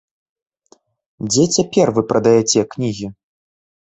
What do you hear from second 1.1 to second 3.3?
Дзе цяпер вы прадаяце кнігі?